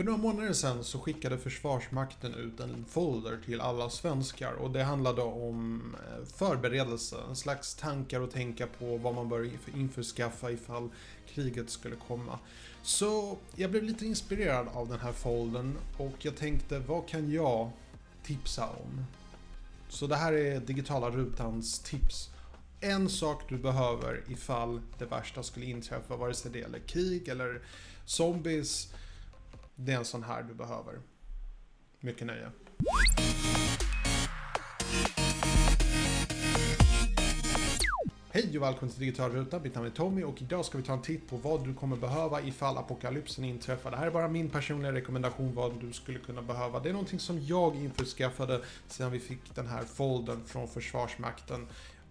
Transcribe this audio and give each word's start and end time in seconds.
För 0.00 0.04
några 0.04 0.18
månader 0.18 0.52
sedan 0.52 0.84
så 0.84 0.98
skickade 0.98 1.38
Försvarsmakten 1.38 2.34
ut 2.34 2.60
en 2.60 2.84
folder 2.88 3.38
till 3.46 3.60
alla 3.60 3.90
svenskar 3.90 4.52
och 4.52 4.70
det 4.70 4.82
handlade 4.82 5.22
om 5.22 5.82
förberedelser, 6.26 6.36
förberedelse, 6.36 7.16
en 7.28 7.36
slags 7.36 7.74
tankar 7.74 8.20
och 8.20 8.30
tänka 8.30 8.66
på 8.66 8.96
vad 8.96 9.14
man 9.14 9.28
bör 9.28 9.50
införskaffa 9.74 10.50
ifall 10.50 10.90
kriget 11.34 11.70
skulle 11.70 11.96
komma. 12.08 12.38
Så 12.82 13.38
jag 13.56 13.70
blev 13.70 13.82
lite 13.82 14.06
inspirerad 14.06 14.68
av 14.68 14.88
den 14.88 14.98
här 14.98 15.12
foldern 15.12 15.76
och 15.96 16.24
jag 16.24 16.36
tänkte 16.36 16.78
vad 16.78 17.08
kan 17.08 17.30
jag 17.30 17.70
tipsa 18.22 18.68
om? 18.68 19.04
Så 19.88 20.06
det 20.06 20.16
här 20.16 20.32
är 20.32 20.60
digitala 20.60 21.10
rutans 21.10 21.78
tips. 21.78 22.30
En 22.80 23.08
sak 23.08 23.42
du 23.48 23.58
behöver 23.58 24.24
ifall 24.28 24.80
det 24.98 25.04
värsta 25.04 25.42
skulle 25.42 25.66
inträffa, 25.66 26.16
vare 26.16 26.34
sig 26.34 26.50
det 26.50 26.58
gäller 26.58 26.78
krig 26.78 27.28
eller 27.28 27.62
zombies 28.04 28.92
det 29.84 29.92
är 29.92 29.96
en 29.96 30.04
sån 30.04 30.22
här 30.22 30.42
du 30.42 30.54
behöver. 30.54 31.00
Mycket 32.00 32.26
nöje. 32.26 32.50
Hej 38.32 38.58
och 38.58 38.62
välkommen 38.62 38.90
till 38.90 39.00
Digital 39.00 39.32
Ruta, 39.32 39.58
mitt 39.58 39.74
namn 39.74 39.86
är 39.86 39.90
Tommy 39.90 40.22
och 40.22 40.42
idag 40.42 40.64
ska 40.64 40.78
vi 40.78 40.84
ta 40.84 40.92
en 40.92 41.02
titt 41.02 41.28
på 41.28 41.36
vad 41.36 41.64
du 41.64 41.74
kommer 41.74 41.96
behöva 41.96 42.40
ifall 42.40 42.78
apokalypsen 42.78 43.44
inträffar. 43.44 43.90
Det 43.90 43.96
här 43.96 44.06
är 44.06 44.10
bara 44.10 44.28
min 44.28 44.50
personliga 44.50 44.92
rekommendation 44.92 45.54
vad 45.54 45.80
du 45.80 45.92
skulle 45.92 46.18
kunna 46.18 46.42
behöva. 46.42 46.80
Det 46.80 46.88
är 46.88 46.92
någonting 46.92 47.20
som 47.20 47.42
jag 47.42 47.76
införskaffade 47.76 48.60
sedan 48.86 49.12
vi 49.12 49.20
fick 49.20 49.54
den 49.54 49.66
här 49.66 49.82
foldern 49.84 50.44
från 50.44 50.68
Försvarsmakten 50.68 51.66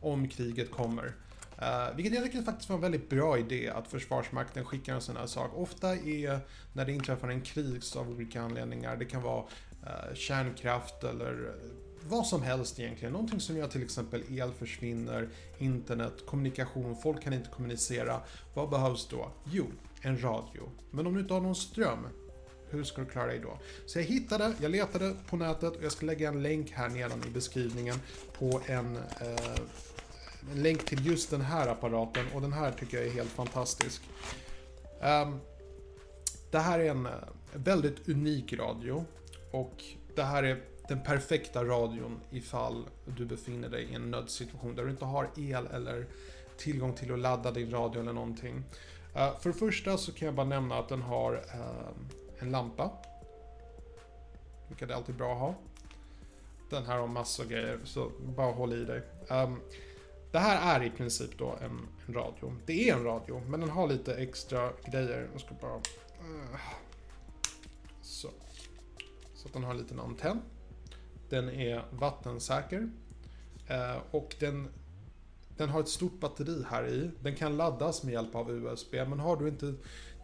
om 0.00 0.28
kriget 0.28 0.70
kommer. 0.70 1.12
Uh, 1.62 1.96
vilket 1.96 2.14
jag 2.14 2.24
tycker 2.24 2.42
faktiskt 2.42 2.68
var 2.68 2.76
en 2.76 2.82
väldigt 2.82 3.10
bra 3.10 3.38
idé 3.38 3.70
att 3.70 3.88
Försvarsmakten 3.88 4.64
skickar 4.64 4.94
en 4.94 5.00
sån 5.00 5.16
här 5.16 5.26
sak. 5.26 5.50
Ofta 5.54 5.94
är 5.96 6.40
när 6.72 6.84
det 6.84 6.92
inträffar 6.92 7.28
en 7.28 7.40
kris 7.40 7.96
av 7.96 8.10
olika 8.10 8.42
anledningar, 8.42 8.96
det 8.96 9.04
kan 9.04 9.22
vara 9.22 9.42
uh, 9.42 10.14
kärnkraft 10.14 11.04
eller 11.04 11.32
eh, 11.32 12.08
vad 12.08 12.26
som 12.26 12.42
helst 12.42 12.80
egentligen. 12.80 13.12
Någonting 13.12 13.40
som 13.40 13.56
gör 13.56 13.68
till 13.68 13.82
exempel 13.82 14.22
el 14.30 14.52
försvinner, 14.52 15.28
internet, 15.58 16.26
kommunikation, 16.26 16.96
folk 17.02 17.22
kan 17.22 17.32
inte 17.32 17.50
kommunicera. 17.50 18.20
Vad 18.54 18.70
behövs 18.70 19.08
då? 19.08 19.30
Jo, 19.44 19.66
en 20.00 20.22
radio. 20.22 20.68
Men 20.90 21.06
om 21.06 21.14
du 21.14 21.20
inte 21.20 21.34
har 21.34 21.40
någon 21.40 21.56
ström, 21.56 22.06
hur 22.70 22.84
ska 22.84 23.00
du 23.00 23.06
klara 23.06 23.26
dig 23.26 23.38
då? 23.38 23.58
Så 23.86 23.98
jag 23.98 24.04
hittade, 24.04 24.54
jag 24.60 24.70
letade 24.70 25.16
på 25.28 25.36
nätet 25.36 25.76
och 25.76 25.84
jag 25.84 25.92
ska 25.92 26.06
lägga 26.06 26.28
en 26.28 26.42
länk 26.42 26.70
här 26.70 26.88
nedan 26.88 27.22
i 27.28 27.30
beskrivningen 27.30 27.96
på 28.38 28.60
en 28.66 28.96
eh, 28.96 29.60
en 30.50 30.62
länk 30.62 30.84
till 30.84 31.06
just 31.06 31.30
den 31.30 31.40
här 31.40 31.68
apparaten 31.68 32.26
och 32.34 32.40
den 32.40 32.52
här 32.52 32.72
tycker 32.72 32.96
jag 32.96 33.06
är 33.06 33.10
helt 33.10 33.30
fantastisk. 33.30 34.02
Um, 35.00 35.40
det 36.50 36.58
här 36.58 36.78
är 36.78 36.90
en 36.90 37.06
eh, 37.06 37.12
väldigt 37.52 38.08
unik 38.08 38.52
radio 38.52 39.04
och 39.50 39.84
det 40.14 40.22
här 40.22 40.42
är 40.42 40.62
den 40.88 41.02
perfekta 41.02 41.64
radion 41.64 42.20
ifall 42.30 42.84
du 43.04 43.24
befinner 43.24 43.68
dig 43.68 43.84
i 43.84 43.94
en 43.94 44.10
nödsituation 44.10 44.74
där 44.74 44.84
du 44.84 44.90
inte 44.90 45.04
har 45.04 45.30
el 45.36 45.66
eller 45.66 46.06
tillgång 46.56 46.94
till 46.94 47.12
att 47.12 47.18
ladda 47.18 47.50
din 47.50 47.70
radio 47.70 48.00
eller 48.00 48.12
någonting. 48.12 48.64
Uh, 49.16 49.38
för 49.40 49.50
det 49.50 49.58
första 49.58 49.98
så 49.98 50.12
kan 50.12 50.26
jag 50.26 50.34
bara 50.34 50.46
nämna 50.46 50.78
att 50.78 50.88
den 50.88 51.02
har 51.02 51.32
uh, 51.34 51.88
en 52.38 52.50
lampa. 52.50 52.90
Vilket 54.68 54.90
är 54.90 54.94
alltid 54.94 55.14
bra 55.14 55.32
att 55.32 55.40
ha. 55.40 55.54
Den 56.70 56.86
här 56.86 56.98
har 56.98 57.06
massor 57.06 57.44
av 57.44 57.50
grejer, 57.50 57.78
så 57.84 58.10
bara 58.36 58.52
håll 58.52 58.72
i 58.72 58.84
dig. 58.84 59.02
Um, 59.28 59.60
det 60.32 60.38
här 60.38 60.80
är 60.80 60.84
i 60.84 60.90
princip 60.90 61.38
då 61.38 61.58
en, 61.60 61.88
en, 62.06 62.14
radio. 62.14 62.56
Det 62.66 62.88
är 62.88 62.96
en 62.96 63.04
radio, 63.04 63.42
men 63.48 63.60
den 63.60 63.70
har 63.70 63.88
lite 63.88 64.14
extra 64.14 64.72
grejer. 64.84 65.28
Jag 65.32 65.40
ska 65.40 65.54
bara... 65.60 65.74
Eh, 65.74 66.60
så. 68.02 68.28
Så 69.34 69.48
att 69.48 69.52
den 69.52 69.64
har 69.64 69.70
en 69.70 69.78
liten 69.78 70.00
antenn. 70.00 70.40
Den 71.28 71.48
är 71.48 71.84
vattensäker. 71.90 72.90
Eh, 73.68 73.96
och 74.10 74.36
den, 74.40 74.68
den 75.56 75.68
har 75.68 75.80
ett 75.80 75.88
stort 75.88 76.20
batteri 76.20 76.64
här 76.70 76.88
i. 76.88 77.10
Den 77.20 77.36
kan 77.36 77.56
laddas 77.56 78.02
med 78.02 78.12
hjälp 78.12 78.34
av 78.34 78.50
USB, 78.50 78.94
men 78.94 79.20
har 79.20 79.36
du 79.36 79.48
inte 79.48 79.74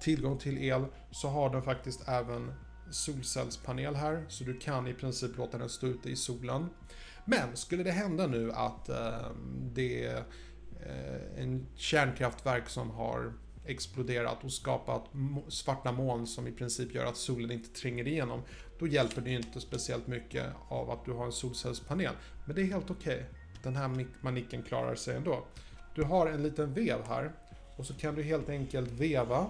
tillgång 0.00 0.38
till 0.38 0.58
el 0.58 0.84
så 1.10 1.28
har 1.28 1.50
den 1.50 1.62
faktiskt 1.62 2.08
även 2.08 2.52
solcellspanel 2.90 3.94
här, 3.94 4.26
så 4.28 4.44
du 4.44 4.58
kan 4.58 4.86
i 4.86 4.94
princip 4.94 5.36
låta 5.36 5.58
den 5.58 5.68
stå 5.68 5.86
ute 5.86 6.10
i 6.10 6.16
solen. 6.16 6.66
Men 7.30 7.56
skulle 7.56 7.82
det 7.82 7.90
hända 7.90 8.26
nu 8.26 8.52
att 8.52 8.88
eh, 8.88 9.30
det 9.74 10.04
är 10.04 10.24
eh, 10.86 11.42
en 11.42 11.66
kärnkraftverk 11.74 12.68
som 12.68 12.90
har 12.90 13.32
exploderat 13.66 14.44
och 14.44 14.52
skapat 14.52 15.04
svarta 15.48 15.92
moln 15.92 16.26
som 16.26 16.46
i 16.46 16.52
princip 16.52 16.94
gör 16.94 17.04
att 17.04 17.16
solen 17.16 17.50
inte 17.50 17.80
tränger 17.80 18.08
igenom. 18.08 18.42
Då 18.78 18.86
hjälper 18.86 19.20
det 19.20 19.30
inte 19.30 19.60
speciellt 19.60 20.06
mycket 20.06 20.46
av 20.68 20.90
att 20.90 21.04
du 21.04 21.12
har 21.12 21.26
en 21.26 21.32
solcellspanel. 21.32 22.14
Men 22.46 22.56
det 22.56 22.62
är 22.62 22.66
helt 22.66 22.90
okej. 22.90 23.14
Okay. 23.14 23.26
Den 23.62 23.76
här 23.76 24.06
manicken 24.20 24.62
klarar 24.62 24.94
sig 24.94 25.16
ändå. 25.16 25.44
Du 25.94 26.02
har 26.02 26.26
en 26.26 26.42
liten 26.42 26.74
vev 26.74 27.06
här 27.08 27.32
och 27.76 27.86
så 27.86 27.94
kan 27.94 28.14
du 28.14 28.22
helt 28.22 28.48
enkelt 28.48 28.90
veva. 28.90 29.46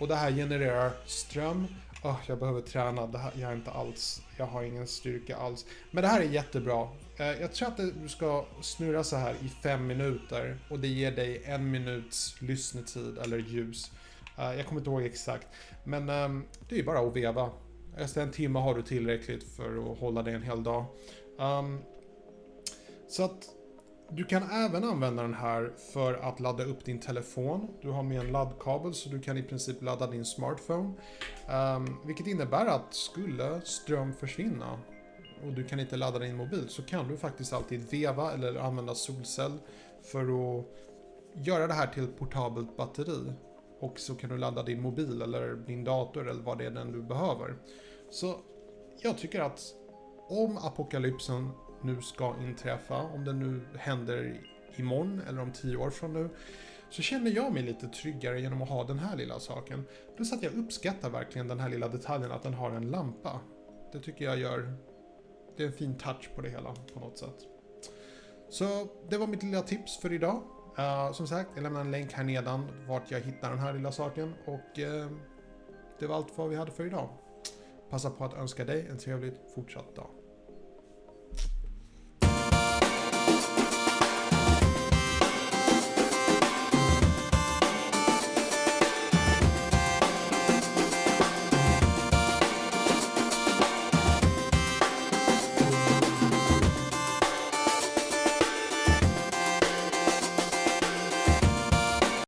Och 0.00 0.08
det 0.08 0.14
här 0.14 0.32
genererar 0.32 0.92
ström 1.06 1.66
Oh, 2.02 2.16
jag 2.26 2.38
behöver 2.38 2.60
träna, 2.60 3.06
det 3.06 3.18
här, 3.18 3.32
jag, 3.34 3.50
är 3.50 3.54
inte 3.54 3.70
alls, 3.70 4.22
jag 4.36 4.46
har 4.46 4.62
ingen 4.62 4.86
styrka 4.86 5.36
alls. 5.36 5.66
Men 5.90 6.02
det 6.02 6.08
här 6.08 6.20
är 6.20 6.24
jättebra. 6.24 6.88
Eh, 7.16 7.40
jag 7.40 7.52
tror 7.52 7.68
att 7.68 7.76
du 7.76 8.08
ska 8.08 8.46
snurra 8.60 9.04
så 9.04 9.16
här 9.16 9.34
i 9.34 9.48
fem 9.48 9.86
minuter 9.86 10.58
och 10.70 10.78
det 10.78 10.88
ger 10.88 11.12
dig 11.12 11.42
en 11.44 11.70
minuts 11.70 12.36
lyssnetid 12.40 13.18
eller 13.18 13.38
ljus. 13.38 13.92
Eh, 14.38 14.54
jag 14.54 14.66
kommer 14.66 14.80
inte 14.80 14.90
ihåg 14.90 15.02
exakt. 15.02 15.46
Men 15.84 16.08
ehm, 16.08 16.44
det 16.68 16.78
är 16.78 16.82
bara 16.82 16.98
att 16.98 17.16
veva. 17.16 17.50
Efter 17.96 18.22
en 18.22 18.30
timme 18.30 18.58
har 18.58 18.74
du 18.74 18.82
tillräckligt 18.82 19.44
för 19.56 19.92
att 19.92 19.98
hålla 19.98 20.22
dig 20.22 20.34
en 20.34 20.42
hel 20.42 20.62
dag. 20.62 20.84
Um, 21.38 21.80
så 23.08 23.24
att 23.24 23.48
du 24.10 24.24
kan 24.24 24.42
även 24.42 24.84
använda 24.84 25.22
den 25.22 25.34
här 25.34 25.72
för 25.92 26.14
att 26.14 26.40
ladda 26.40 26.64
upp 26.64 26.84
din 26.84 27.00
telefon. 27.00 27.68
Du 27.82 27.90
har 27.90 28.02
med 28.02 28.20
en 28.20 28.32
laddkabel 28.32 28.94
så 28.94 29.08
du 29.08 29.20
kan 29.20 29.38
i 29.38 29.42
princip 29.42 29.82
ladda 29.82 30.06
din 30.06 30.24
smartphone. 30.24 30.92
Um, 31.50 31.96
vilket 32.06 32.26
innebär 32.26 32.66
att 32.66 32.94
skulle 32.94 33.60
ström 33.60 34.12
försvinna 34.12 34.78
och 35.46 35.52
du 35.52 35.64
kan 35.64 35.80
inte 35.80 35.96
ladda 35.96 36.18
din 36.18 36.36
mobil 36.36 36.68
så 36.68 36.82
kan 36.82 37.08
du 37.08 37.16
faktiskt 37.16 37.52
alltid 37.52 37.90
veva 37.90 38.32
eller 38.32 38.56
använda 38.56 38.94
solcell 38.94 39.58
för 40.02 40.20
att 40.20 40.66
göra 41.34 41.66
det 41.66 41.74
här 41.74 41.86
till 41.86 42.04
ett 42.04 42.18
portabelt 42.18 42.76
batteri. 42.76 43.32
Och 43.80 44.00
så 44.00 44.14
kan 44.14 44.30
du 44.30 44.38
ladda 44.38 44.62
din 44.62 44.82
mobil 44.82 45.22
eller 45.22 45.54
din 45.54 45.84
dator 45.84 46.28
eller 46.28 46.42
vad 46.42 46.58
det 46.58 46.66
är 46.66 46.70
den 46.70 46.92
du 46.92 47.02
behöver. 47.02 47.56
Så 48.10 48.40
jag 49.02 49.18
tycker 49.18 49.40
att 49.40 49.60
om 50.28 50.56
apokalypsen 50.56 51.50
nu 51.82 52.02
ska 52.02 52.34
inträffa, 52.42 53.02
om 53.02 53.24
det 53.24 53.32
nu 53.32 53.60
händer 53.78 54.40
imorgon 54.76 55.22
eller 55.28 55.42
om 55.42 55.52
tio 55.52 55.76
år 55.76 55.90
från 55.90 56.12
nu, 56.12 56.30
så 56.90 57.02
känner 57.02 57.30
jag 57.30 57.52
mig 57.52 57.62
lite 57.62 57.88
tryggare 57.88 58.40
genom 58.40 58.62
att 58.62 58.68
ha 58.68 58.84
den 58.84 58.98
här 58.98 59.16
lilla 59.16 59.40
saken. 59.40 59.84
Plus 60.16 60.32
att 60.32 60.42
jag 60.42 60.54
uppskattar 60.54 61.10
verkligen 61.10 61.48
den 61.48 61.60
här 61.60 61.68
lilla 61.68 61.88
detaljen 61.88 62.32
att 62.32 62.42
den 62.42 62.54
har 62.54 62.70
en 62.70 62.90
lampa. 62.90 63.40
Det 63.92 64.00
tycker 64.00 64.24
jag 64.24 64.38
gör... 64.38 64.74
Det 65.56 65.62
är 65.62 65.66
en 65.66 65.72
fin 65.72 65.98
touch 65.98 66.34
på 66.34 66.40
det 66.40 66.50
hela 66.50 66.74
på 66.94 67.00
något 67.00 67.18
sätt. 67.18 67.46
Så 68.48 68.88
det 69.08 69.18
var 69.18 69.26
mitt 69.26 69.42
lilla 69.42 69.62
tips 69.62 69.98
för 69.98 70.12
idag. 70.12 70.42
Uh, 70.78 71.12
som 71.12 71.26
sagt, 71.26 71.50
jag 71.54 71.62
lämnar 71.62 71.80
en 71.80 71.90
länk 71.90 72.12
här 72.12 72.24
nedan 72.24 72.86
vart 72.88 73.10
jag 73.10 73.20
hittar 73.20 73.50
den 73.50 73.58
här 73.58 73.72
lilla 73.72 73.92
saken 73.92 74.34
och 74.44 74.78
uh, 74.78 75.10
det 75.98 76.06
var 76.06 76.16
allt 76.16 76.38
vad 76.38 76.48
vi 76.48 76.56
hade 76.56 76.70
för 76.70 76.86
idag. 76.86 77.08
Passa 77.90 78.10
på 78.10 78.24
att 78.24 78.34
önska 78.34 78.64
dig 78.64 78.86
en 78.90 78.98
trevlig 78.98 79.32
fortsatt 79.54 79.96
dag. 79.96 80.10